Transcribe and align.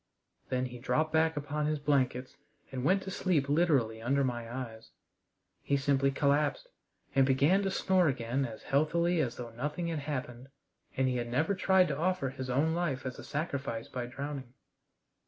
Then 0.49 0.65
he 0.65 0.79
dropped 0.79 1.13
back 1.13 1.37
upon 1.37 1.67
his 1.67 1.77
blankets 1.77 2.35
and 2.71 2.83
went 2.83 3.03
to 3.03 3.11
sleep 3.11 3.47
literally 3.47 4.01
under 4.01 4.23
my 4.23 4.51
eyes. 4.51 4.89
He 5.61 5.77
simply 5.77 6.09
collapsed, 6.09 6.69
and 7.13 7.23
began 7.23 7.61
to 7.61 7.69
snore 7.69 8.07
again 8.07 8.43
as 8.43 8.63
healthily 8.63 9.19
as 9.19 9.35
though 9.35 9.51
nothing 9.51 9.89
had 9.89 9.99
happened 9.99 10.49
and 10.97 11.07
he 11.07 11.17
had 11.17 11.29
never 11.29 11.53
tried 11.53 11.87
to 11.89 11.97
offer 11.99 12.29
his 12.31 12.49
own 12.49 12.73
life 12.73 13.05
as 13.05 13.19
a 13.19 13.23
sacrifice 13.23 13.89
by 13.89 14.07
drowning. 14.07 14.55